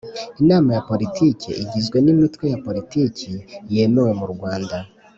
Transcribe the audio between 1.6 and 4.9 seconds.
igizwe n imitwe ya politiki yemewe mu rwanda